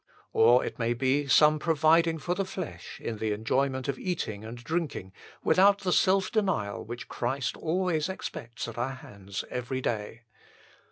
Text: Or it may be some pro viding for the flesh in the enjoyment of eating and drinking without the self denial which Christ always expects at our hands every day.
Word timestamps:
Or 0.33 0.65
it 0.65 0.79
may 0.79 0.93
be 0.95 1.27
some 1.27 1.59
pro 1.59 1.75
viding 1.75 2.17
for 2.19 2.33
the 2.33 2.43
flesh 2.43 2.99
in 2.99 3.19
the 3.19 3.33
enjoyment 3.33 3.87
of 3.87 3.99
eating 3.99 4.43
and 4.43 4.57
drinking 4.57 5.13
without 5.43 5.81
the 5.81 5.93
self 5.93 6.31
denial 6.31 6.83
which 6.83 7.07
Christ 7.07 7.55
always 7.55 8.09
expects 8.09 8.67
at 8.67 8.79
our 8.79 8.95
hands 8.95 9.45
every 9.51 9.79
day. 9.79 10.23